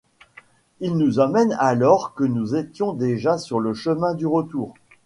[0.79, 4.73] Il nous emmène, alors que nous étions déjà sur le chemin du retour.